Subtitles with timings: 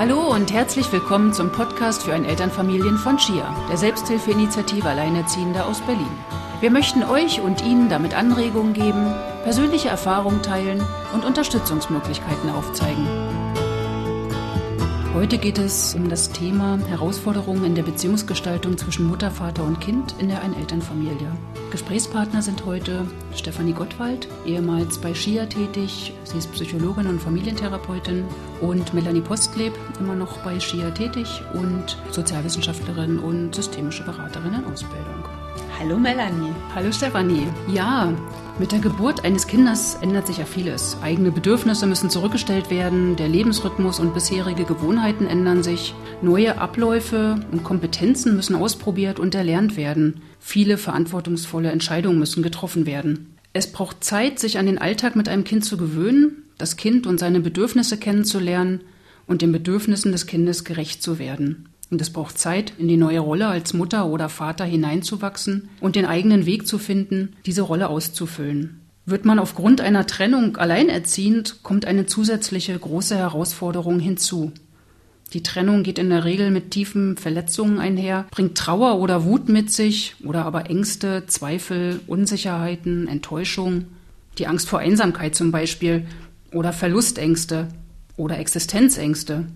[0.00, 5.82] Hallo und herzlich willkommen zum Podcast für ein Elternfamilien von Chia, der Selbsthilfeinitiative Alleinerziehender aus
[5.82, 6.08] Berlin.
[6.62, 13.06] Wir möchten euch und Ihnen damit Anregungen geben, persönliche Erfahrungen teilen und Unterstützungsmöglichkeiten aufzeigen.
[15.12, 20.14] Heute geht es um das Thema Herausforderungen in der Beziehungsgestaltung zwischen Mutter, Vater und Kind
[20.20, 21.32] in der Einelternfamilie.
[21.72, 26.14] Gesprächspartner sind heute Stefanie Gottwald, ehemals bei SCHIA tätig.
[26.22, 28.24] Sie ist Psychologin und Familientherapeutin
[28.60, 35.19] und Melanie Postleb, immer noch bei SCHIA tätig und Sozialwissenschaftlerin und systemische Beraterin in Ausbildung.
[35.80, 36.52] Hallo Melanie.
[36.74, 37.46] Hallo Stefanie.
[37.66, 38.12] Ja,
[38.58, 40.98] mit der Geburt eines Kindes ändert sich ja vieles.
[41.00, 47.64] Eigene Bedürfnisse müssen zurückgestellt werden, der Lebensrhythmus und bisherige Gewohnheiten ändern sich, neue Abläufe und
[47.64, 50.20] Kompetenzen müssen ausprobiert und erlernt werden.
[50.38, 53.34] Viele verantwortungsvolle Entscheidungen müssen getroffen werden.
[53.54, 57.18] Es braucht Zeit, sich an den Alltag mit einem Kind zu gewöhnen, das Kind und
[57.18, 58.82] seine Bedürfnisse kennenzulernen
[59.26, 61.69] und den Bedürfnissen des Kindes gerecht zu werden.
[61.90, 66.06] Und es braucht Zeit, in die neue Rolle als Mutter oder Vater hineinzuwachsen und den
[66.06, 68.80] eigenen Weg zu finden, diese Rolle auszufüllen.
[69.06, 74.52] Wird man aufgrund einer Trennung alleinerziehend, kommt eine zusätzliche große Herausforderung hinzu.
[75.32, 79.72] Die Trennung geht in der Regel mit tiefen Verletzungen einher, bringt Trauer oder Wut mit
[79.72, 83.86] sich oder aber Ängste, Zweifel, Unsicherheiten, Enttäuschung,
[84.38, 86.06] die Angst vor Einsamkeit zum Beispiel
[86.52, 87.68] oder Verlustängste
[88.16, 89.46] oder Existenzängste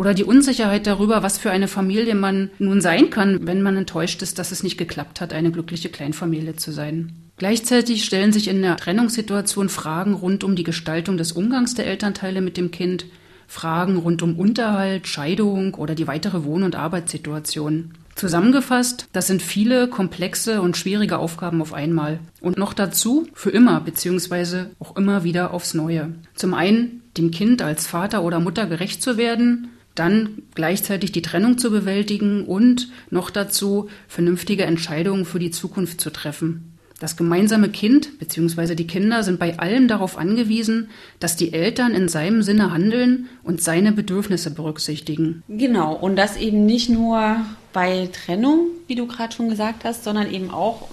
[0.00, 4.22] oder die Unsicherheit darüber, was für eine Familie man nun sein kann, wenn man enttäuscht
[4.22, 7.12] ist, dass es nicht geklappt hat, eine glückliche Kleinfamilie zu sein.
[7.36, 12.40] Gleichzeitig stellen sich in der Trennungssituation Fragen rund um die Gestaltung des Umgangs der Elternteile
[12.40, 13.04] mit dem Kind,
[13.46, 17.92] Fragen rund um Unterhalt, Scheidung oder die weitere Wohn- und Arbeitssituation.
[18.14, 22.20] Zusammengefasst, das sind viele komplexe und schwierige Aufgaben auf einmal.
[22.40, 24.64] Und noch dazu für immer bzw.
[24.78, 26.14] auch immer wieder aufs Neue.
[26.34, 31.58] Zum einen dem Kind als Vater oder Mutter gerecht zu werden, dann gleichzeitig die Trennung
[31.58, 36.70] zu bewältigen und noch dazu vernünftige Entscheidungen für die Zukunft zu treffen.
[37.00, 38.74] Das gemeinsame Kind bzw.
[38.74, 43.62] die Kinder sind bei allem darauf angewiesen, dass die Eltern in seinem Sinne handeln und
[43.62, 45.42] seine Bedürfnisse berücksichtigen.
[45.48, 47.36] Genau, und das eben nicht nur
[47.72, 50.88] bei Trennung, wie du gerade schon gesagt hast, sondern eben auch,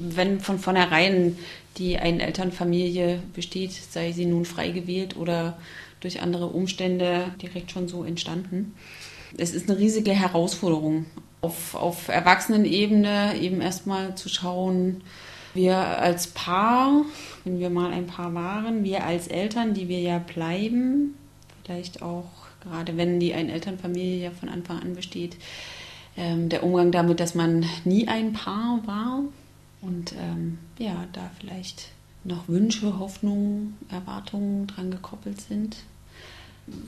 [0.00, 1.36] wenn von vornherein
[1.76, 5.58] die eine Elternfamilie besteht, sei sie nun frei gewählt oder
[6.00, 8.74] durch andere Umstände direkt schon so entstanden.
[9.36, 11.06] Es ist eine riesige Herausforderung,
[11.40, 15.02] auf, auf Erwachsenenebene eben erstmal zu schauen,
[15.54, 17.04] wir als Paar,
[17.44, 21.14] wenn wir mal ein Paar waren, wir als Eltern, die wir ja bleiben,
[21.64, 22.26] vielleicht auch
[22.60, 25.36] gerade wenn die eine Elternfamilie ja von Anfang an besteht,
[26.16, 29.22] ähm, der Umgang damit, dass man nie ein Paar war
[29.80, 31.90] und ähm, ja, da vielleicht
[32.24, 35.76] noch Wünsche, Hoffnungen, Erwartungen dran gekoppelt sind.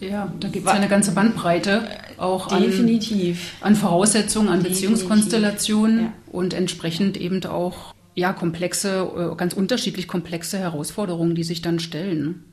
[0.01, 3.55] Ja, da gibt es eine ganze Bandbreite auch Definitiv.
[3.61, 4.91] An, an Voraussetzungen, an Definitiv.
[4.91, 6.13] Beziehungskonstellationen ja.
[6.31, 12.45] und entsprechend eben auch ja, komplexe, äh, ganz unterschiedlich komplexe Herausforderungen, die sich dann stellen.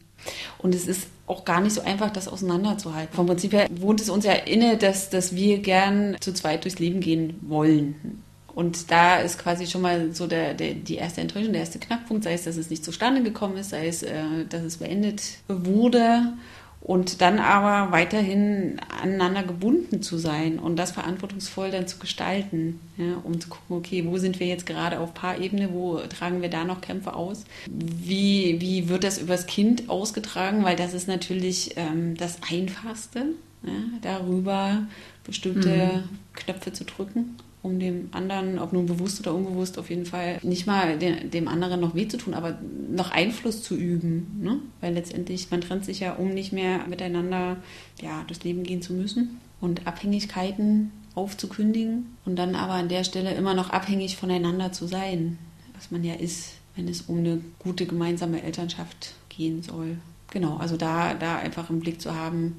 [0.57, 3.15] Und es ist auch gar nicht so einfach, das auseinanderzuhalten.
[3.15, 6.79] Vom Prinzip her wohnt es uns ja inne, dass, dass wir gern zu zweit durchs
[6.79, 8.23] Leben gehen wollen.
[8.57, 12.23] Und da ist quasi schon mal so der, der, die erste Enttäuschung, der erste Knackpunkt,
[12.23, 16.33] sei es, dass es nicht zustande gekommen ist, sei es, äh, dass es beendet wurde
[16.81, 23.21] und dann aber weiterhin aneinander gebunden zu sein und das verantwortungsvoll dann zu gestalten, ja,
[23.23, 26.63] um zu gucken, okay, wo sind wir jetzt gerade auf Paarebene, wo tragen wir da
[26.63, 27.43] noch Kämpfe aus?
[27.67, 30.63] Wie, wie wird das übers Kind ausgetragen?
[30.63, 34.81] Weil das ist natürlich ähm, das Einfachste, ja, darüber
[35.23, 36.17] bestimmte mhm.
[36.33, 40.65] Knöpfe zu drücken um dem anderen, ob nun bewusst oder unbewusst, auf jeden Fall nicht
[40.65, 42.57] mal dem, dem anderen noch weh zu tun, aber
[42.89, 44.39] noch Einfluss zu üben.
[44.41, 44.59] Ne?
[44.81, 47.57] Weil letztendlich, man trennt sich ja, um nicht mehr miteinander
[48.01, 53.33] ja, durchs Leben gehen zu müssen und Abhängigkeiten aufzukündigen und dann aber an der Stelle
[53.33, 55.37] immer noch abhängig voneinander zu sein,
[55.75, 59.97] was man ja ist, wenn es um eine gute gemeinsame Elternschaft gehen soll.
[60.31, 62.55] Genau, also da, da einfach im Blick zu haben,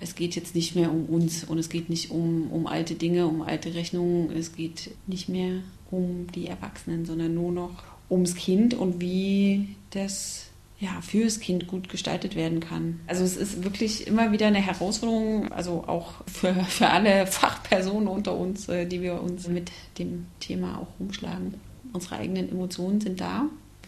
[0.00, 3.26] es geht jetzt nicht mehr um uns und es geht nicht um, um alte Dinge,
[3.26, 8.74] um alte Rechnungen, es geht nicht mehr um die Erwachsenen, sondern nur noch ums Kind
[8.74, 10.46] und wie das
[10.78, 13.00] ja, fürs Kind gut gestaltet werden kann.
[13.06, 18.36] Also es ist wirklich immer wieder eine Herausforderung, also auch für, für alle Fachpersonen unter
[18.36, 21.54] uns, äh, die wir uns mit dem Thema auch rumschlagen.
[21.92, 23.46] Unsere eigenen Emotionen sind da,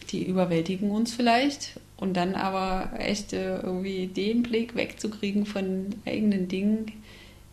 [0.09, 6.47] die überwältigen uns vielleicht und dann aber echt äh, irgendwie den Blick wegzukriegen von eigenen
[6.47, 6.91] Dingen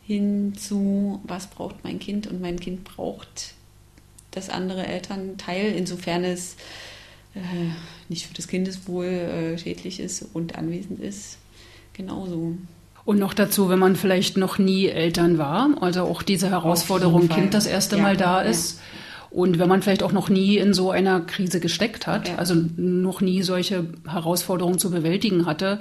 [0.05, 3.55] hin zu, was braucht mein Kind und mein Kind braucht
[4.31, 6.57] das andere Elternteil, insofern es
[7.35, 7.41] äh,
[8.09, 11.39] nicht für das Kindeswohl äh, schädlich ist und anwesend ist,
[11.93, 12.57] genauso.
[13.05, 17.55] Und noch dazu, wenn man vielleicht noch nie Eltern war, also auch diese Herausforderung, Kind
[17.55, 18.79] das erste ja, Mal da ist.
[18.79, 18.83] Ja.
[19.31, 22.37] Und wenn man vielleicht auch noch nie in so einer Krise gesteckt hat, ja.
[22.37, 25.81] also noch nie solche Herausforderungen zu bewältigen hatte,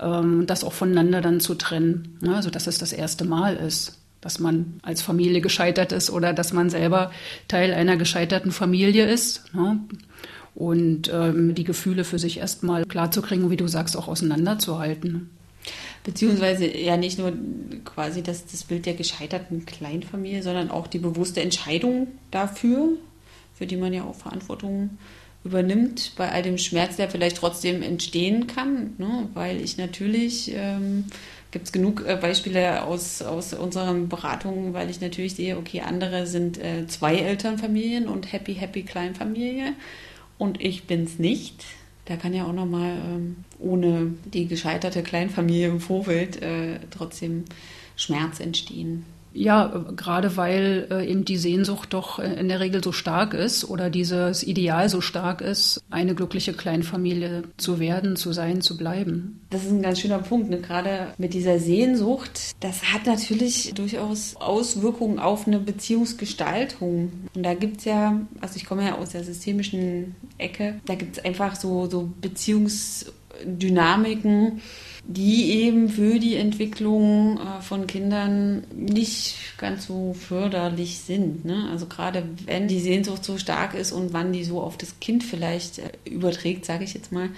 [0.00, 2.18] ähm, das auch voneinander dann zu trennen.
[2.20, 2.34] Ne?
[2.34, 6.52] Also dass es das erste Mal ist, dass man als Familie gescheitert ist oder dass
[6.52, 7.10] man selber
[7.48, 9.54] Teil einer gescheiterten Familie ist.
[9.54, 9.80] Ne?
[10.54, 15.30] Und ähm, die Gefühle für sich erstmal klarzukriegen, wie du sagst, auch auseinanderzuhalten.
[16.02, 17.32] Beziehungsweise ja nicht nur
[17.84, 22.88] quasi das, das Bild der gescheiterten Kleinfamilie, sondern auch die bewusste Entscheidung dafür,
[23.54, 24.98] für die man ja auch Verantwortung
[25.44, 29.28] übernimmt, bei all dem Schmerz, der vielleicht trotzdem entstehen kann, ne?
[29.34, 31.06] weil ich natürlich, ähm,
[31.50, 36.26] gibt es genug äh, Beispiele aus, aus unseren Beratungen, weil ich natürlich sehe, okay, andere
[36.26, 39.72] sind äh, zwei Elternfamilien und happy, happy Kleinfamilie
[40.36, 41.64] und ich bin es nicht
[42.10, 47.44] da kann ja auch nochmal ähm, ohne die gescheiterte Kleinfamilie im Vorfeld äh, trotzdem
[47.94, 49.04] Schmerz entstehen.
[49.32, 53.68] Ja, gerade weil äh, eben die Sehnsucht doch äh, in der Regel so stark ist
[53.68, 59.40] oder dieses Ideal so stark ist, eine glückliche Kleinfamilie zu werden, zu sein, zu bleiben.
[59.50, 60.60] Das ist ein ganz schöner Punkt, ne?
[60.60, 62.56] gerade mit dieser Sehnsucht.
[62.60, 67.12] Das hat natürlich durchaus Auswirkungen auf eine Beziehungsgestaltung.
[67.34, 71.18] Und da gibt es ja, also ich komme ja aus der systemischen Ecke, da gibt
[71.18, 74.60] es einfach so, so Beziehungsdynamiken,
[75.12, 81.44] die eben für die Entwicklung äh, von Kindern nicht ganz so förderlich sind.
[81.44, 81.68] Ne?
[81.72, 85.24] Also gerade wenn die Sehnsucht so stark ist und wann die so auf das Kind
[85.24, 87.30] vielleicht äh, überträgt, sage ich jetzt mal,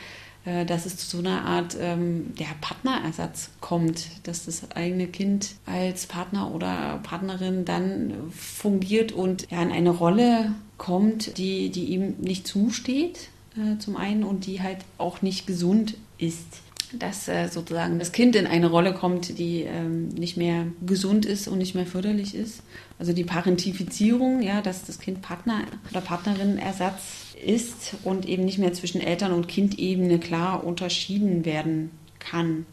[0.44, 5.54] äh, dass es zu so einer Art ähm, der Partnerersatz kommt, dass das eigene Kind
[5.64, 12.46] als Partner oder Partnerin dann fungiert und in eine Rolle kommt, die, die ihm nicht
[12.46, 13.30] zusteht,
[13.78, 16.62] zum einen, und die halt auch nicht gesund ist
[16.98, 21.48] dass äh, sozusagen das Kind in eine Rolle kommt, die ähm, nicht mehr gesund ist
[21.48, 22.62] und nicht mehr förderlich ist.
[22.98, 28.72] Also die Parentifizierung, ja, dass das Kind Partner oder Partnerinnersatz ist und eben nicht mehr
[28.72, 32.66] zwischen Eltern- und Kindebene klar unterschieden werden kann.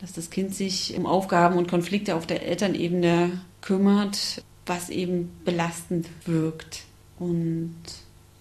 [0.00, 6.08] Dass das Kind sich um Aufgaben und Konflikte auf der Elternebene kümmert, was eben belastend
[6.24, 6.82] wirkt.
[7.18, 7.74] Und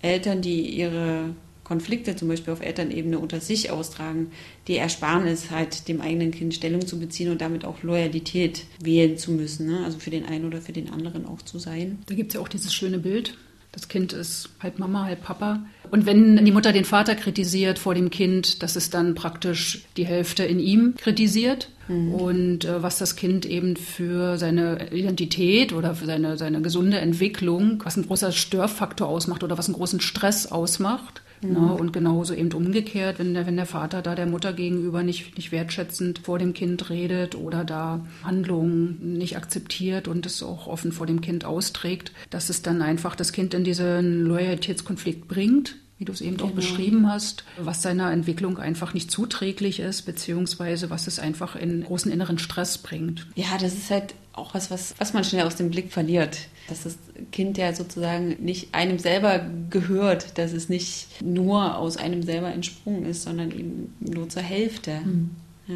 [0.02, 1.30] Eltern, die ihre
[1.66, 4.32] Konflikte zum Beispiel auf Elternebene unter sich austragen,
[4.70, 9.18] die ersparen es halt, dem eigenen Kind Stellung zu beziehen und damit auch Loyalität wählen
[9.18, 9.68] zu müssen.
[9.68, 9.84] Ne?
[9.84, 12.00] Also für den einen oder für den anderen auch zu sein.
[12.06, 13.36] Da gibt es ja auch dieses schöne Bild.
[13.76, 15.66] Das Kind ist halb Mama, halb Papa.
[15.92, 20.06] Und wenn die Mutter den Vater kritisiert vor dem Kind, dass es dann praktisch die
[20.06, 21.70] Hälfte in ihm kritisiert.
[21.90, 22.14] Mhm.
[22.14, 27.82] Und äh, was das Kind eben für seine Identität oder für seine, seine gesunde Entwicklung,
[27.84, 31.22] was ein großer Störfaktor ausmacht oder was einen großen Stress ausmacht.
[31.42, 31.60] Ne?
[31.60, 31.66] Mhm.
[31.66, 31.74] Ne?
[31.74, 35.52] Und genauso eben umgekehrt, wenn der, wenn der Vater da der Mutter gegenüber nicht, nicht
[35.52, 41.08] wertschätzend vor dem Kind redet oder da Handlungen nicht akzeptiert und es auch offen vor
[41.08, 46.12] dem Kind austrägt, dass es dann einfach das Kind in diesen Loyalitätskonflikt bringt wie du
[46.12, 46.50] es eben genau.
[46.50, 51.84] auch beschrieben hast, was seiner Entwicklung einfach nicht zuträglich ist, beziehungsweise was es einfach in
[51.84, 53.28] großen inneren Stress bringt.
[53.36, 56.38] Ja, das ist halt auch was, was, was man schnell aus dem Blick verliert.
[56.68, 56.98] Dass das
[57.32, 63.06] Kind ja sozusagen nicht einem selber gehört, dass es nicht nur aus einem selber entsprungen
[63.06, 65.02] ist, sondern eben nur zur Hälfte.
[65.02, 65.32] Mhm.
[65.68, 65.76] Ja.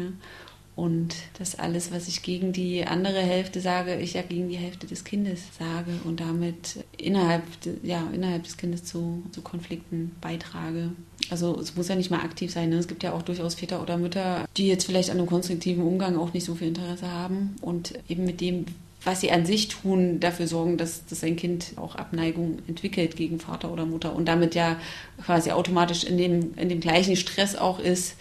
[0.80, 4.86] Und das alles, was ich gegen die andere Hälfte sage, ich ja gegen die Hälfte
[4.86, 7.42] des Kindes sage und damit innerhalb,
[7.82, 10.92] ja, innerhalb des Kindes zu, zu Konflikten beitrage.
[11.28, 12.70] Also es muss ja nicht mal aktiv sein.
[12.70, 12.76] Ne?
[12.76, 16.16] Es gibt ja auch durchaus Väter oder Mütter, die jetzt vielleicht an einem konstruktiven Umgang
[16.16, 18.64] auch nicht so viel Interesse haben und eben mit dem,
[19.04, 23.40] was sie an sich tun, dafür sorgen, dass, dass ein Kind auch Abneigung entwickelt gegen
[23.40, 24.76] Vater oder Mutter und damit ja
[25.24, 28.16] quasi automatisch in dem, in dem gleichen Stress auch ist,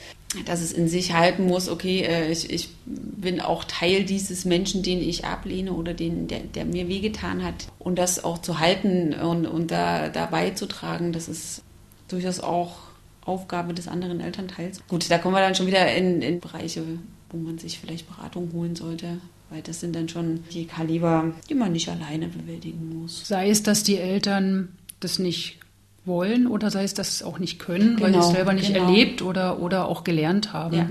[0.45, 4.83] dass es in sich halten muss, okay, äh, ich, ich bin auch Teil dieses Menschen,
[4.83, 7.67] den ich ablehne oder den, der, der mir wehgetan hat.
[7.79, 11.63] Und das auch zu halten und, und da, da beizutragen, das ist
[12.07, 12.77] durchaus auch
[13.25, 14.81] Aufgabe des anderen Elternteils.
[14.87, 16.83] Gut, da kommen wir dann schon wieder in, in Bereiche,
[17.31, 19.19] wo man sich vielleicht Beratung holen sollte.
[19.49, 23.27] Weil das sind dann schon die Kaliber, die man nicht alleine bewältigen muss.
[23.27, 25.57] Sei es, dass die Eltern das nicht
[26.05, 28.73] wollen oder sei es, dass es auch nicht können, genau, weil sie es selber nicht
[28.73, 28.85] genau.
[28.85, 30.87] erlebt oder, oder auch gelernt haben ja.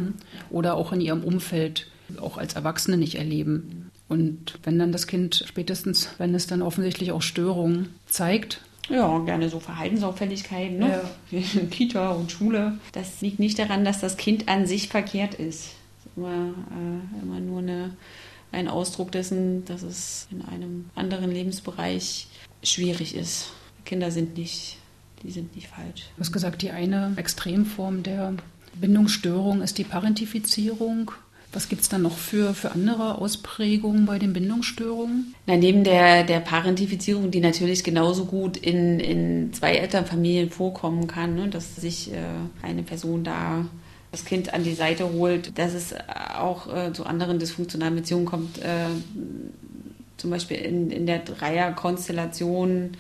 [0.50, 1.88] oder auch in ihrem Umfeld
[2.20, 3.90] auch als Erwachsene nicht erleben.
[4.08, 9.50] Und wenn dann das Kind spätestens, wenn es dann offensichtlich auch Störungen zeigt, ja, gerne
[9.50, 11.02] so Verhaltensauffälligkeiten, ne?
[11.30, 11.40] Ja.
[11.70, 12.78] Kita und Schule.
[12.92, 15.74] Das liegt nicht daran, dass das Kind an sich verkehrt ist.
[15.96, 17.90] Das ist immer, äh, immer nur eine,
[18.52, 22.28] ein Ausdruck dessen, dass es in einem anderen Lebensbereich
[22.62, 23.50] schwierig ist.
[23.85, 24.78] Kinder sind nicht
[25.23, 26.11] die sind nicht falsch.
[26.17, 28.35] Du hast gesagt, die eine Extremform der
[28.75, 31.11] Bindungsstörung ist die Parentifizierung.
[31.50, 35.35] Was gibt es dann noch für, für andere Ausprägungen bei den Bindungsstörungen?
[35.47, 41.35] Na, neben der, der Parentifizierung, die natürlich genauso gut in, in zwei Elternfamilien vorkommen kann,
[41.37, 42.19] ne, dass sich äh,
[42.62, 43.64] eine Person da
[44.10, 45.94] das Kind an die Seite holt, dass es
[46.36, 48.86] auch äh, zu anderen dysfunktionalen Beziehungen kommt, äh,
[50.16, 52.92] zum Beispiel in, in der Dreierkonstellation,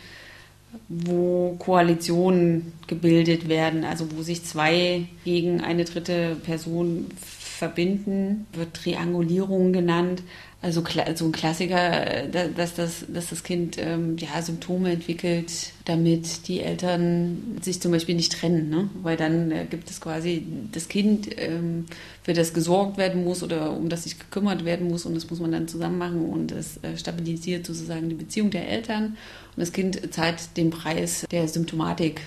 [0.88, 9.72] wo Koalitionen gebildet werden, also wo sich zwei gegen eine dritte Person verbinden, wird Triangulierung
[9.72, 10.22] genannt.
[10.60, 10.82] Also
[11.14, 15.52] so ein Klassiker, äh, dass das, dass das Kind ähm, ja, Symptome entwickelt,
[15.84, 18.68] damit die Eltern sich zum Beispiel nicht trennen.
[18.68, 18.90] Ne?
[19.02, 21.86] Weil dann äh, gibt es quasi das Kind, ähm,
[22.24, 25.38] für das gesorgt werden muss oder um das sich gekümmert werden muss und das muss
[25.38, 29.16] man dann zusammen machen und es äh, stabilisiert sozusagen die Beziehung der Eltern
[29.54, 32.22] und das Kind zahlt den Preis der Symptomatik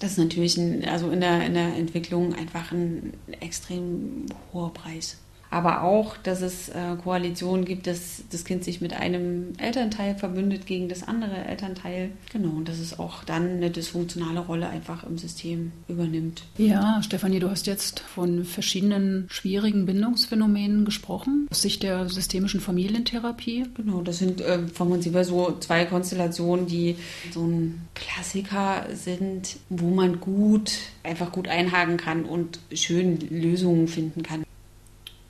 [0.00, 5.18] das ist natürlich ein, also in der, in der Entwicklung einfach ein extrem hoher Preis
[5.50, 10.66] aber auch, dass es äh, Koalitionen gibt, dass das Kind sich mit einem Elternteil verbündet
[10.66, 12.12] gegen das andere Elternteil.
[12.32, 16.44] Genau, und dass es auch dann eine dysfunktionale Rolle einfach im System übernimmt.
[16.56, 23.66] Ja, Stefanie, du hast jetzt von verschiedenen schwierigen Bindungsphänomenen gesprochen, aus Sicht der systemischen Familientherapie.
[23.74, 26.96] Genau, das sind äh, vom Prinzip so zwei Konstellationen, die
[27.32, 34.22] so ein Klassiker sind, wo man gut, einfach gut einhaken kann und schön Lösungen finden
[34.22, 34.44] kann.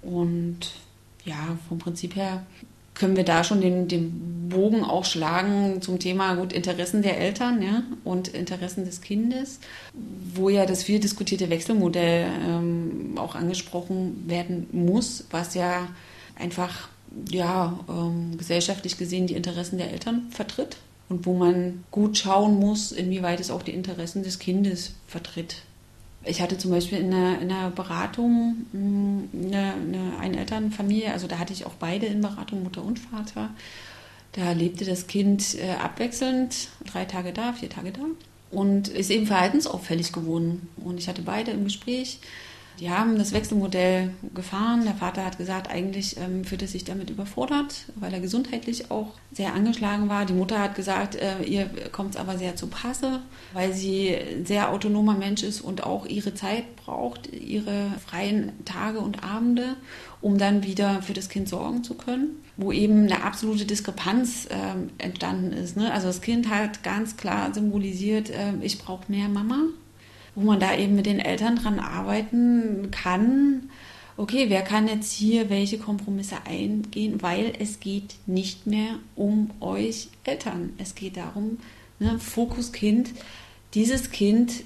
[0.02, 0.72] Und
[1.24, 2.44] ja, vom Prinzip her
[2.94, 7.62] können wir da schon den, den Bogen auch schlagen zum Thema gut Interessen der Eltern
[7.62, 9.60] ja, und Interessen des Kindes,
[10.34, 15.88] wo ja das viel diskutierte Wechselmodell ähm, auch angesprochen werden muss, was ja
[16.36, 16.88] einfach
[17.30, 20.76] ja, ähm, gesellschaftlich gesehen die Interessen der Eltern vertritt
[21.08, 25.62] und wo man gut schauen muss, inwieweit es auch die Interessen des Kindes vertritt.
[26.22, 31.38] Ich hatte zum Beispiel in einer, in einer Beratung hm, eine, eine Einelternfamilie, also da
[31.38, 33.50] hatte ich auch beide in Beratung, Mutter und Vater.
[34.32, 38.02] Da lebte das Kind äh, abwechselnd, drei Tage da, vier Tage da
[38.50, 40.68] und ist eben verhaltensauffällig geworden.
[40.76, 42.20] Und ich hatte beide im Gespräch
[42.78, 44.84] die haben das Wechselmodell gefahren.
[44.84, 49.14] Der Vater hat gesagt, eigentlich ähm, fühlt er sich damit überfordert, weil er gesundheitlich auch
[49.32, 50.24] sehr angeschlagen war.
[50.24, 53.20] Die Mutter hat gesagt, äh, ihr kommt es aber sehr zu Passe,
[53.52, 59.00] weil sie ein sehr autonomer Mensch ist und auch ihre Zeit braucht, ihre freien Tage
[59.00, 59.76] und Abende,
[60.20, 62.42] um dann wieder für das Kind sorgen zu können.
[62.56, 65.76] Wo eben eine absolute Diskrepanz äh, entstanden ist.
[65.76, 65.92] Ne?
[65.92, 69.64] Also das Kind hat ganz klar symbolisiert, äh, ich brauche mehr Mama
[70.34, 73.70] wo man da eben mit den Eltern dran arbeiten kann.
[74.16, 80.08] Okay, wer kann jetzt hier welche Kompromisse eingehen, weil es geht nicht mehr um euch
[80.24, 80.74] Eltern.
[80.78, 81.58] Es geht darum,
[81.98, 83.12] ne, Fokus Kind.
[83.74, 84.64] Dieses Kind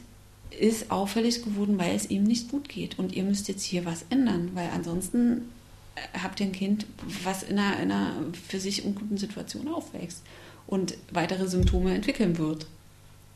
[0.51, 2.99] ist auffällig geworden, weil es ihm nicht gut geht.
[2.99, 5.49] Und ihr müsst jetzt hier was ändern, weil ansonsten
[5.95, 6.87] äh, habt ihr ein Kind,
[7.23, 8.15] was in einer, in einer
[8.49, 10.23] für sich unguten Situation aufwächst
[10.67, 12.67] und weitere Symptome entwickeln wird.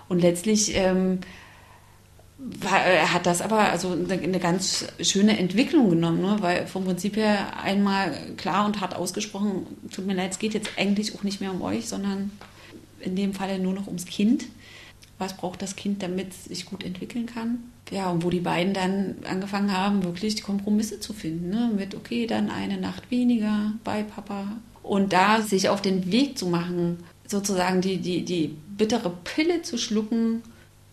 [0.08, 1.20] Und letztlich ähm,
[2.70, 6.36] er äh, hat das aber also eine, ganz schöne Entwicklung genommen, ne?
[6.40, 10.70] weil vom Prinzip her einmal klar und hart ausgesprochen, tut mir leid, es geht jetzt
[10.76, 12.30] eigentlich auch nicht mehr um euch, sondern
[13.00, 14.46] in dem Falle nur noch ums Kind.
[15.18, 17.64] Was braucht das Kind, damit es sich gut entwickeln kann?
[17.90, 21.72] Ja, und wo die beiden dann angefangen haben, wirklich Kompromisse zu finden, ne?
[21.74, 24.46] mit, okay, dann eine Nacht weniger bei Papa.
[24.84, 29.76] Und da sich auf den Weg zu machen, sozusagen die, die, die bittere Pille zu
[29.76, 30.42] schlucken,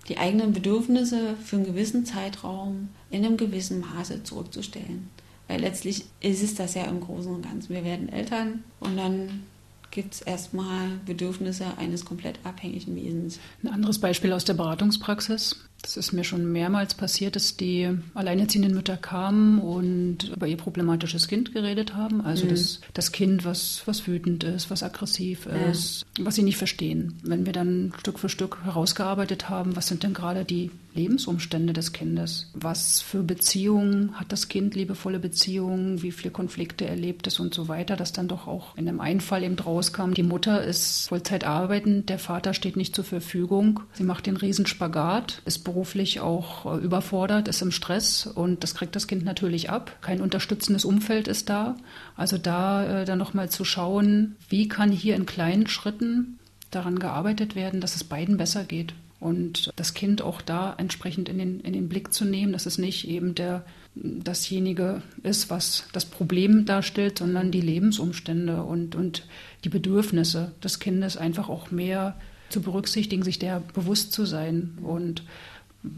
[0.07, 5.09] die eigenen Bedürfnisse für einen gewissen Zeitraum in einem gewissen Maße zurückzustellen.
[5.47, 7.73] Weil letztlich ist es das ja im Großen und Ganzen.
[7.73, 9.43] Wir werden Eltern und dann
[9.91, 13.39] gibt es erstmal Bedürfnisse eines komplett abhängigen Wesens.
[13.63, 15.55] Ein anderes Beispiel aus der Beratungspraxis.
[15.85, 21.27] Das ist mir schon mehrmals passiert, dass die alleinerziehenden Mütter kamen und über ihr problematisches
[21.27, 22.21] Kind geredet haben.
[22.21, 22.49] Also mhm.
[22.49, 26.25] das, das Kind, was, was wütend ist, was aggressiv ist, ja.
[26.25, 27.19] was sie nicht verstehen.
[27.23, 31.91] Wenn wir dann Stück für Stück herausgearbeitet haben, was sind denn gerade die Lebensumstände des
[31.91, 32.49] Kindes?
[32.53, 36.01] Was für Beziehungen hat das Kind, liebevolle Beziehungen?
[36.01, 39.19] Wie viele Konflikte erlebt es und so weiter, dass dann doch auch in einem einen
[39.19, 43.81] Fall eben rauskam, die Mutter ist Vollzeit arbeitend, der Vater steht nicht zur Verfügung.
[43.93, 45.74] Sie macht den Riesenspagat, ist beruflich
[46.19, 49.97] auch äh, überfordert, ist im Stress und das kriegt das Kind natürlich ab.
[50.01, 51.75] Kein unterstützendes Umfeld ist da.
[52.15, 56.39] Also da äh, dann nochmal zu schauen, wie kann hier in kleinen Schritten
[56.71, 58.93] daran gearbeitet werden, dass es beiden besser geht.
[59.19, 62.77] Und das Kind auch da entsprechend in den, in den Blick zu nehmen, dass es
[62.77, 63.65] nicht eben der,
[63.95, 69.25] dasjenige ist, was das Problem darstellt, sondern die Lebensumstände und, und
[69.63, 72.15] die Bedürfnisse des Kindes einfach auch mehr
[72.49, 74.77] zu berücksichtigen, sich der bewusst zu sein.
[74.83, 75.23] Und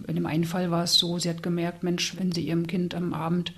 [0.07, 2.95] in dem einen Fall war es so, sie hat gemerkt, Mensch, wenn sie ihrem Kind
[2.95, 3.53] am Abend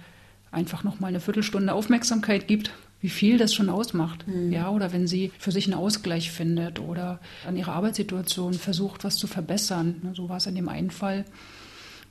[0.51, 2.71] einfach noch mal eine Viertelstunde Aufmerksamkeit gibt,
[3.01, 4.27] wie viel das schon ausmacht.
[4.27, 4.51] Mhm.
[4.51, 9.15] Ja, oder wenn sie für sich einen Ausgleich findet oder an ihrer Arbeitssituation versucht, was
[9.15, 9.95] zu verbessern.
[10.03, 11.25] Ne, so war es in dem einen Fall.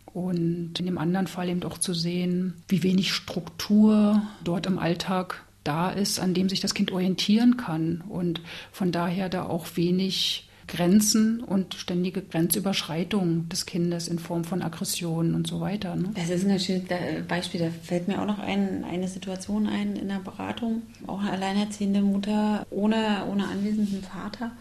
[0.06, 5.44] Und in dem anderen Fall eben auch zu sehen, wie wenig Struktur dort im Alltag
[5.64, 8.02] da ist, an dem sich das Kind orientieren kann.
[8.08, 8.40] Und
[8.72, 15.34] von daher da auch wenig Grenzen und ständige Grenzüberschreitung des Kindes in Form von Aggressionen
[15.34, 15.96] und so weiter.
[15.96, 16.10] Ne?
[16.14, 16.84] Das ist ein schönes
[17.26, 17.60] Beispiel.
[17.60, 20.82] Da fällt mir auch noch ein, eine Situation ein in der Beratung.
[21.06, 24.52] Auch eine alleinerziehende Mutter ohne, ohne anwesenden Vater.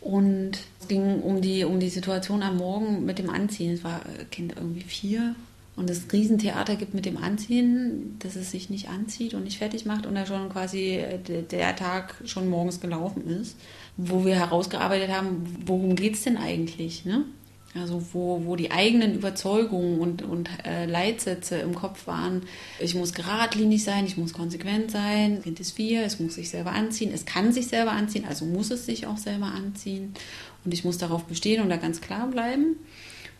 [0.00, 3.74] Und es ging um die, um die Situation am Morgen mit dem Anziehen.
[3.74, 5.36] Es war Kind irgendwie vier
[5.76, 9.86] und es Riesentheater gibt mit dem Anziehen, dass es sich nicht anzieht und nicht fertig
[9.86, 11.02] macht und da schon quasi
[11.50, 13.56] der Tag schon morgens gelaufen ist
[13.96, 17.04] wo wir herausgearbeitet haben, worum geht es denn eigentlich?
[17.04, 17.24] Ne?
[17.74, 22.42] Also wo, wo die eigenen Überzeugungen und, und äh, Leitsätze im Kopf waren,
[22.78, 26.50] ich muss geradlinig sein, ich muss konsequent sein, das Kind ist vier, es muss sich
[26.50, 30.12] selber anziehen, es kann sich selber anziehen, also muss es sich auch selber anziehen
[30.66, 32.76] und ich muss darauf bestehen und da ganz klar bleiben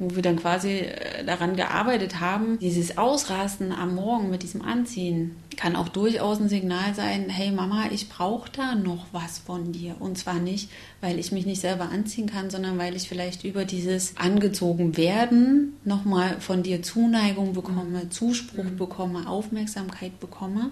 [0.03, 5.37] wo wir dann quasi äh, daran gearbeitet haben, dieses Ausrasten am Morgen mit diesem Anziehen
[5.57, 9.95] kann auch durchaus ein Signal sein, hey Mama, ich brauche da noch was von dir.
[10.01, 13.65] Und zwar nicht, weil ich mich nicht selber anziehen kann, sondern weil ich vielleicht über
[13.65, 18.77] dieses angezogen werden nochmal von dir Zuneigung bekomme, Zuspruch mhm.
[18.77, 20.71] bekomme, Aufmerksamkeit bekomme.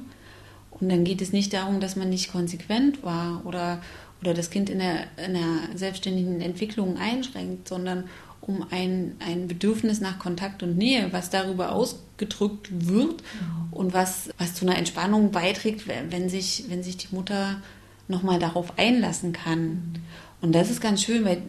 [0.70, 3.82] Und dann geht es nicht darum, dass man nicht konsequent war oder,
[4.22, 8.04] oder das Kind in der, in der selbstständigen Entwicklung einschränkt, sondern
[8.40, 13.22] um ein, ein Bedürfnis nach Kontakt und Nähe, was darüber ausgedrückt wird
[13.70, 17.60] und was, was zu einer Entspannung beiträgt, wenn sich, wenn sich die Mutter
[18.08, 20.00] nochmal darauf einlassen kann.
[20.40, 21.42] Und das ist ganz schön, weil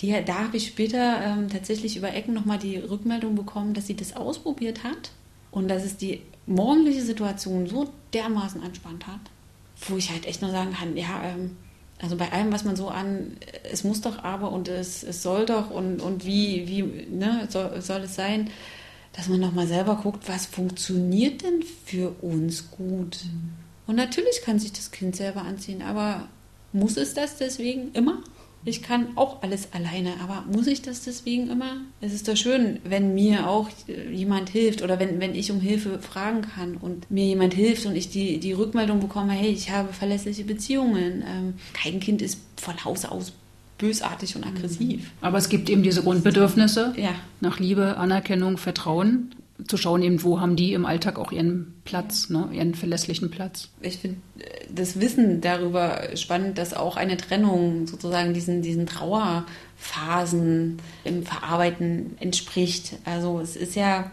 [0.00, 3.96] die, da habe ich später ähm, tatsächlich über Ecken nochmal die Rückmeldung bekommen, dass sie
[3.96, 5.10] das ausprobiert hat
[5.50, 9.20] und dass es die morgendliche Situation so dermaßen entspannt hat,
[9.88, 11.56] wo ich halt echt nur sagen kann, ja, ähm,
[12.00, 13.36] also bei allem, was man so an,
[13.70, 17.80] es muss doch aber und es, es soll doch und, und wie, wie ne, soll,
[17.80, 18.50] soll es sein,
[19.12, 23.18] dass man nochmal selber guckt, was funktioniert denn für uns gut.
[23.86, 26.28] Und natürlich kann sich das Kind selber anziehen, aber
[26.72, 28.22] muss es das deswegen immer?
[28.68, 31.78] Ich kann auch alles alleine, aber muss ich das deswegen immer?
[32.02, 33.70] Es ist doch schön, wenn mir auch
[34.12, 37.96] jemand hilft oder wenn, wenn ich um Hilfe fragen kann und mir jemand hilft und
[37.96, 41.24] ich die, die Rückmeldung bekomme, hey, ich habe verlässliche Beziehungen.
[41.26, 43.32] Ähm, kein Kind ist von Haus aus
[43.78, 45.12] bösartig und aggressiv.
[45.22, 47.14] Aber es gibt eben diese Grundbedürfnisse ja.
[47.40, 49.34] nach Liebe, Anerkennung, Vertrauen
[49.66, 53.68] zu schauen, eben wo haben die im Alltag auch ihren Platz, ne, ihren verlässlichen Platz.
[53.80, 54.18] Ich finde
[54.72, 62.96] das Wissen darüber spannend, dass auch eine Trennung sozusagen diesen, diesen Trauerphasen im Verarbeiten entspricht.
[63.04, 64.12] Also es ist ja,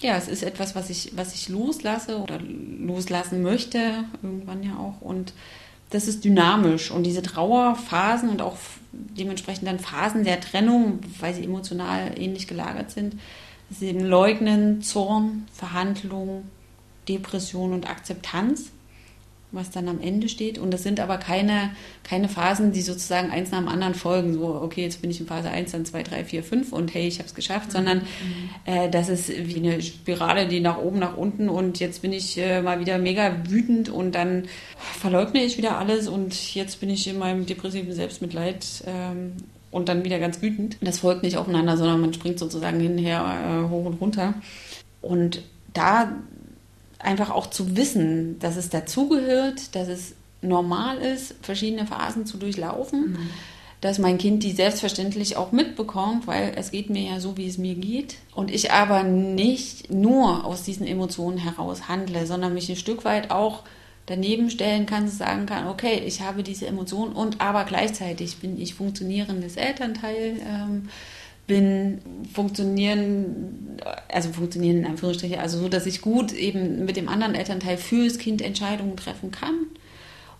[0.00, 5.00] ja, es ist etwas, was ich, was ich loslasse oder loslassen möchte, irgendwann ja auch.
[5.00, 5.34] Und
[5.90, 6.90] das ist dynamisch.
[6.90, 8.56] Und diese Trauerphasen und auch
[8.92, 13.14] dementsprechend dann Phasen der Trennung, weil sie emotional ähnlich gelagert sind,
[13.70, 16.44] ist eben Leugnen, Zorn, Verhandlung,
[17.08, 18.70] Depression und Akzeptanz,
[19.50, 20.58] was dann am Ende steht.
[20.58, 21.70] Und das sind aber keine,
[22.02, 24.34] keine Phasen, die sozusagen eins nach dem anderen folgen.
[24.34, 27.08] So, okay, jetzt bin ich in Phase 1, dann 2, 3, 4, 5 und hey,
[27.08, 27.72] ich habe es geschafft, mhm.
[27.72, 28.02] sondern
[28.66, 32.36] äh, das ist wie eine Spirale, die nach oben, nach unten und jetzt bin ich
[32.38, 37.08] äh, mal wieder mega wütend und dann verleugne ich wieder alles und jetzt bin ich
[37.08, 39.32] in meinem depressiven Selbstmitleid ähm,
[39.78, 40.76] und dann wieder ganz wütend.
[40.80, 44.34] Das folgt nicht aufeinander, sondern man springt sozusagen hinher äh, hoch und runter.
[45.00, 46.12] Und da
[46.98, 53.12] einfach auch zu wissen, dass es dazugehört, dass es normal ist, verschiedene Phasen zu durchlaufen,
[53.12, 53.30] mhm.
[53.80, 57.58] dass mein Kind die selbstverständlich auch mitbekommt, weil es geht mir ja so, wie es
[57.58, 58.16] mir geht.
[58.34, 63.30] Und ich aber nicht nur aus diesen Emotionen heraus handle, sondern mich ein Stück weit
[63.30, 63.62] auch
[64.08, 68.74] daneben stellen kann, sagen kann, okay, ich habe diese Emotion und aber gleichzeitig bin ich
[68.74, 70.88] funktionierendes Elternteil, ähm,
[71.46, 72.00] bin
[72.32, 77.76] funktionieren, also funktionieren in Anführungsstrichen, also so, dass ich gut eben mit dem anderen Elternteil
[77.76, 79.54] fürs Kind Entscheidungen treffen kann.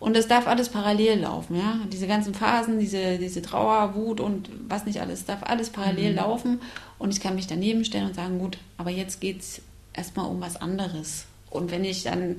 [0.01, 1.81] Und es darf alles parallel laufen, ja.
[1.93, 6.17] Diese ganzen Phasen, diese, diese Trauer, Wut und was nicht alles, darf alles parallel mhm.
[6.17, 6.61] laufen.
[6.99, 9.61] Und ich kann mich daneben stellen und sagen, gut, aber jetzt geht es
[9.93, 11.27] erstmal um was anderes.
[11.51, 12.37] Und wenn ich dann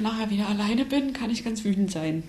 [0.00, 2.22] nachher wieder alleine bin, kann ich ganz wütend sein.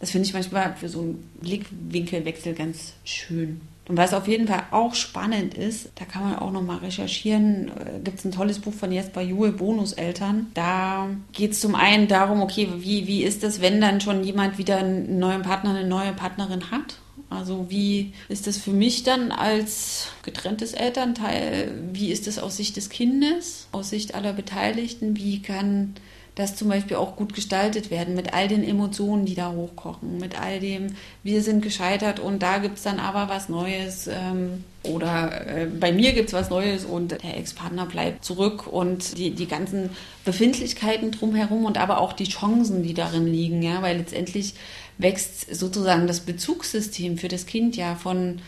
[0.00, 3.60] Das finde ich manchmal für so einen Blickwinkelwechsel ganz schön.
[3.88, 7.98] Und was auf jeden Fall auch spannend ist, da kann man auch nochmal recherchieren, äh,
[8.04, 10.48] gibt es ein tolles Buch von Jesper Juhl, Bonuseltern.
[10.52, 14.58] Da geht es zum einen darum, okay, wie, wie ist das, wenn dann schon jemand
[14.58, 16.98] wieder einen neuen Partner, eine neue Partnerin hat
[17.30, 21.72] Also wie ist das für mich dann als getrenntes Elternteil?
[21.90, 25.16] Wie ist das aus Sicht des Kindes, aus Sicht aller Beteiligten?
[25.16, 25.94] Wie kann
[26.38, 30.40] das zum Beispiel auch gut gestaltet werden mit all den Emotionen, die da hochkochen, mit
[30.40, 35.46] all dem, wir sind gescheitert und da gibt es dann aber was Neues ähm, oder
[35.48, 39.48] äh, bei mir gibt es was Neues und der Ex-Partner bleibt zurück und die, die
[39.48, 39.90] ganzen
[40.24, 44.54] Befindlichkeiten drumherum und aber auch die Chancen, die darin liegen, ja, weil letztendlich
[44.96, 48.40] wächst sozusagen das Bezugssystem für das Kind ja von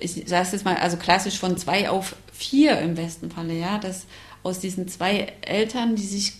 [0.00, 3.78] ich sage es jetzt mal, also klassisch von zwei auf vier im besten Falle, ja,
[3.78, 4.06] dass
[4.48, 6.32] aus diesen zwei Eltern, die sich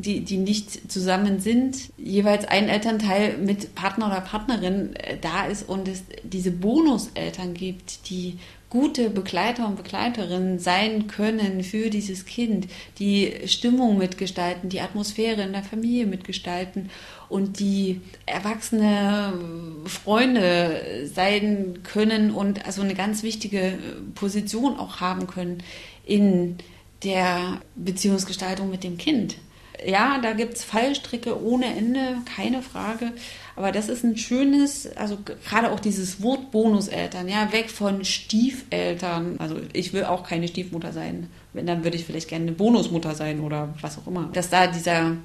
[0.00, 5.68] die, die nicht zusammen sind, jeweils ein Elternteil mit Partner oder Partnerin äh, da ist
[5.68, 8.38] und es diese Bonuseltern gibt, die
[8.70, 12.68] gute Begleiter und Begleiterinnen sein können für dieses Kind,
[13.00, 16.88] die Stimmung mitgestalten, die Atmosphäre in der Familie mitgestalten
[17.28, 19.32] und die erwachsene
[19.86, 23.76] Freunde sein können und also eine ganz wichtige
[24.14, 25.64] Position auch haben können
[26.06, 26.56] in
[27.02, 29.36] der Beziehungsgestaltung mit dem Kind
[29.86, 33.12] ja, da gibt es Fallstricke ohne Ende, keine Frage.
[33.56, 39.36] Aber das ist ein schönes, also gerade auch dieses Wort Bonuseltern, ja, weg von Stiefeltern.
[39.38, 41.28] Also ich will auch keine Stiefmutter sein.
[41.52, 44.30] Wenn, dann würde ich vielleicht gerne eine Bonusmutter sein oder was auch immer.
[44.32, 45.16] Dass da dieser,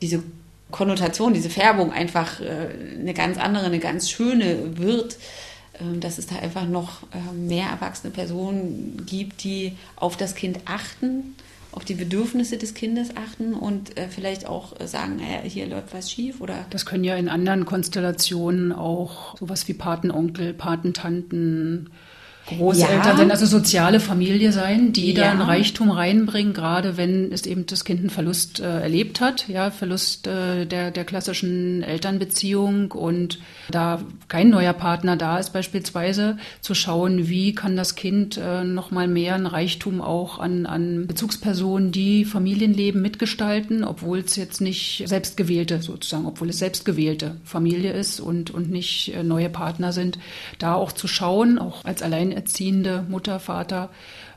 [0.00, 0.22] diese
[0.70, 2.68] Konnotation, diese Färbung einfach äh,
[2.98, 5.16] eine ganz andere, eine ganz schöne wird
[6.00, 11.34] dass es da einfach noch ähm, mehr erwachsene Personen gibt, die auf das Kind achten
[11.72, 15.92] auf die Bedürfnisse des Kindes achten und äh, vielleicht auch äh, sagen, äh, hier läuft
[15.92, 16.66] was schief oder.
[16.70, 21.90] Das können ja in anderen Konstellationen auch sowas wie Patenonkel, Patentanten,
[22.48, 23.16] Großeltern ja.
[23.16, 25.24] sind, also soziale Familie sein, die ja.
[25.24, 29.70] dann Reichtum reinbringen, gerade wenn es eben das Kind einen Verlust äh, erlebt hat, ja,
[29.70, 33.38] Verlust äh, der, der klassischen Elternbeziehung und
[33.70, 39.08] da kein neuer Partner da ist beispielsweise, zu schauen, wie kann das Kind äh, nochmal
[39.08, 45.82] mehr ein Reichtum auch an, an Bezugspersonen, die Familienleben mitgestalten, obwohl es jetzt nicht selbstgewählte
[45.82, 50.18] sozusagen, obwohl es selbstgewählte Familie ist und, und nicht äh, neue Partner sind,
[50.58, 53.90] da auch zu schauen, auch als allein alleinerziehende Mutter, Vater,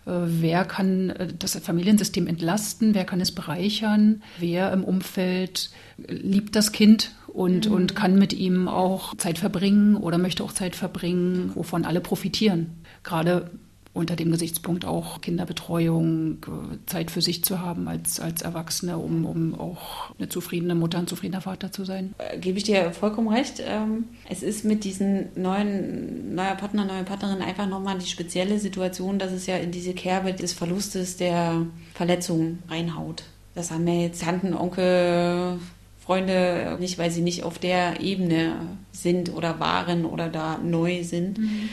[0.05, 6.55] äh, wer kann äh, das Familiensystem entlasten, wer kann es bereichern, wer im Umfeld liebt
[6.55, 7.75] das Kind und, mhm.
[7.75, 12.81] und kann mit ihm auch Zeit verbringen oder möchte auch Zeit verbringen, wovon alle profitieren.
[13.03, 13.51] Gerade
[13.93, 16.37] unter dem Gesichtspunkt auch Kinderbetreuung,
[16.85, 21.07] Zeit für sich zu haben als, als Erwachsene, um, um auch eine zufriedene Mutter, ein
[21.07, 22.13] zufriedener Vater zu sein.
[22.17, 23.61] Äh, gebe ich dir vollkommen recht.
[23.65, 29.19] Ähm, es ist mit diesen neuen, neuer Partner, neue Partnerin einfach nochmal die spezielle Situation,
[29.19, 33.23] dass es ja in diese Kerbe des Verlustes der Verletzung reinhaut.
[33.55, 35.59] Das haben ja jetzt Tanten, Onkel,
[35.99, 38.55] Freunde nicht, weil sie nicht auf der Ebene
[38.93, 41.37] sind oder waren oder da neu sind.
[41.37, 41.69] Mhm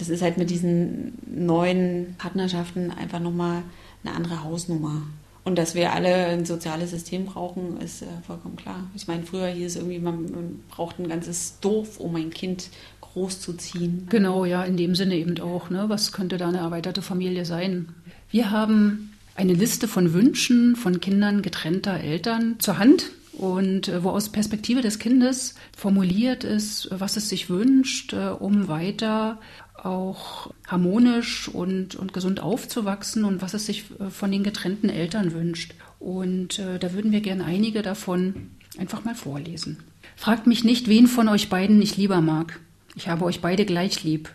[0.00, 3.62] das ist halt mit diesen neuen Partnerschaften einfach nochmal
[4.04, 5.02] eine andere Hausnummer.
[5.42, 8.84] Und dass wir alle ein soziales System brauchen, ist äh, vollkommen klar.
[8.94, 12.68] Ich meine, früher hieß es irgendwie, man, man braucht ein ganzes Dorf, um ein Kind
[13.00, 14.06] großzuziehen.
[14.10, 15.70] Genau, ja, in dem Sinne eben auch.
[15.70, 15.84] Ne?
[15.88, 17.88] Was könnte da eine erweiterte Familie sein?
[18.30, 24.10] Wir haben eine Liste von Wünschen von Kindern getrennter Eltern zur Hand und äh, wo
[24.10, 29.40] aus Perspektive des Kindes formuliert ist, was es sich wünscht, äh, um weiter
[29.84, 35.32] auch harmonisch und, und gesund aufzuwachsen und was es sich äh, von den getrennten Eltern
[35.32, 35.74] wünscht.
[35.98, 39.78] Und äh, da würden wir gerne einige davon einfach mal vorlesen.
[40.16, 42.60] Fragt mich nicht, wen von euch beiden ich lieber mag.
[42.94, 44.30] Ich habe euch beide gleich lieb.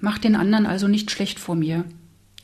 [0.00, 1.84] Macht den anderen also nicht schlecht vor mir,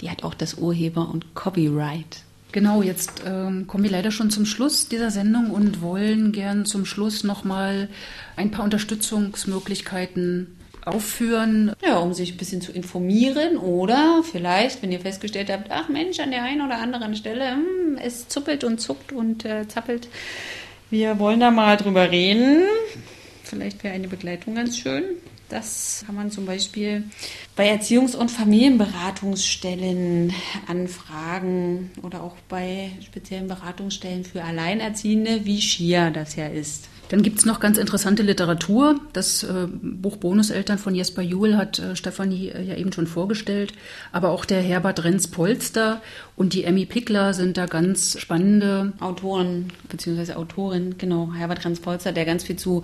[0.00, 2.22] Die hat auch das Urheber- und Copyright.
[2.52, 6.84] Genau, jetzt ähm, kommen wir leider schon zum Schluss dieser Sendung und wollen gern zum
[6.84, 7.88] Schluss nochmal
[8.36, 11.72] ein paar Unterstützungsmöglichkeiten aufführen.
[11.84, 16.20] Ja, um sich ein bisschen zu informieren oder vielleicht, wenn ihr festgestellt habt, ach Mensch,
[16.20, 20.08] an der einen oder anderen Stelle, hm, es zuppelt und zuckt und äh, zappelt.
[20.90, 22.62] Wir wollen da mal drüber reden.
[23.44, 25.04] Vielleicht wäre eine Begleitung ganz schön.
[25.48, 27.04] Das kann man zum Beispiel
[27.56, 30.34] bei Erziehungs- und Familienberatungsstellen
[30.66, 36.88] anfragen oder auch bei speziellen Beratungsstellen für Alleinerziehende, wie Schia das ja ist.
[37.08, 39.00] Dann gibt es noch ganz interessante Literatur.
[39.12, 43.72] Das äh, Buch Bonuseltern von Jesper Juhl hat äh, Stefanie äh, ja eben schon vorgestellt.
[44.12, 46.02] Aber auch der Herbert Renz-Polster
[46.36, 50.34] und die Emmy Pickler sind da ganz spannende Autoren bzw.
[50.34, 52.82] Autorin, genau, Herbert Renz-Polster, der ganz viel zu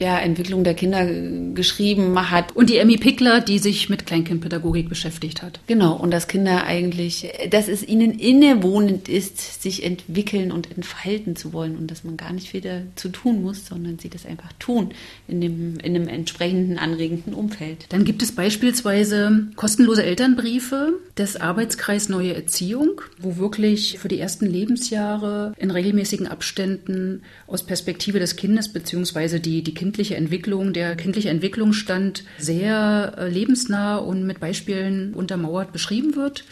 [0.00, 1.06] der Entwicklung der Kinder
[1.54, 2.54] geschrieben hat.
[2.54, 5.60] Und die Emmy Pickler, die sich mit Kleinkindpädagogik beschäftigt hat.
[5.66, 11.52] Genau, und dass Kinder eigentlich, dass es ihnen innewohnend ist, sich entwickeln und entfalten zu
[11.52, 14.90] wollen und dass man gar nicht viel dazu tun muss, sondern sie das einfach tun
[15.28, 17.86] in, dem, in einem entsprechenden anregenden Umfeld.
[17.90, 24.46] Dann gibt es beispielsweise kostenlose Elternbriefe des Arbeitskreis Neue Erziehung, wo wirklich für die ersten
[24.46, 31.28] Lebensjahre in regelmäßigen Abständen aus Perspektive des Kindes beziehungsweise die, die kindliche Entwicklung, der kindliche
[31.28, 36.44] Entwicklungsstand sehr äh, lebensnah und mit Beispielen untermauert beschrieben wird.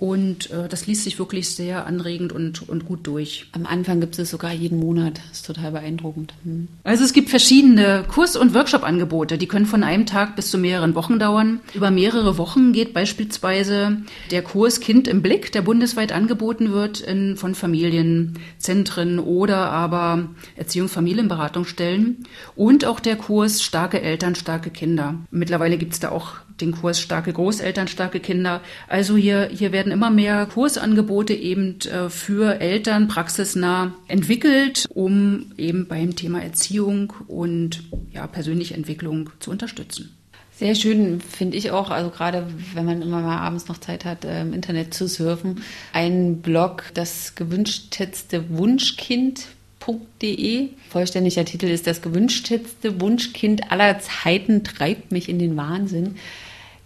[0.00, 3.48] Und äh, das liest sich wirklich sehr anregend und, und gut durch.
[3.52, 5.20] Am Anfang gibt es sogar jeden Monat.
[5.28, 6.32] Das ist total beeindruckend.
[6.42, 6.68] Hm.
[6.84, 9.36] Also es gibt verschiedene Kurs- und Workshop-Angebote.
[9.36, 11.60] Die können von einem Tag bis zu mehreren Wochen dauern.
[11.74, 13.98] Über mehrere Wochen geht beispielsweise
[14.30, 20.88] der Kurs Kind im Blick, der bundesweit angeboten wird in, von Familienzentren oder aber Erziehungs-
[20.88, 22.24] Familienberatungsstellen.
[22.56, 25.16] Und auch der Kurs Starke Eltern, starke Kinder.
[25.30, 28.60] Mittlerweile gibt es da auch den Kurs Starke Großeltern, starke Kinder.
[28.88, 35.86] Also hier, hier werden immer mehr Kursangebote eben äh, für Eltern praxisnah entwickelt, um eben
[35.86, 40.16] beim Thema Erziehung und ja, persönliche Entwicklung zu unterstützen.
[40.56, 44.26] Sehr schön finde ich auch, also gerade wenn man immer mal abends noch Zeit hat,
[44.26, 45.62] im Internet zu surfen,
[45.94, 49.46] ein Blog, das gewünschtetste Wunschkind
[49.86, 50.68] Wunschkind.de.
[50.88, 56.16] Vollständiger Titel ist das gewünschtetste Wunschkind aller Zeiten treibt mich in den Wahnsinn.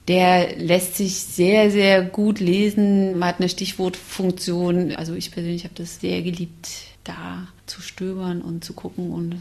[0.09, 3.19] Der lässt sich sehr, sehr gut lesen.
[3.19, 4.95] Man hat eine Stichwortfunktion.
[4.97, 6.69] Also ich persönlich habe das sehr geliebt,
[7.05, 9.37] da zu stöbern und zu gucken und